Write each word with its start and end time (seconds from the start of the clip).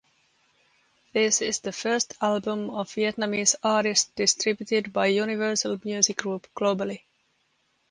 This 1.13 1.43
is 1.43 1.59
the 1.59 1.71
first 1.71 2.15
album 2.21 2.71
of 2.71 2.87
Vietnamese 2.93 3.53
artist 3.61 4.15
distributed 4.15 4.91
by 4.91 5.05
Universal 5.05 5.79
Music 5.83 6.17
Group 6.17 6.47
globally. 6.55 7.01